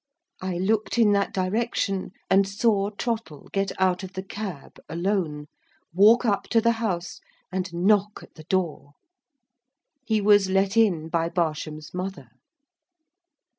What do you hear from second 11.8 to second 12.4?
mother.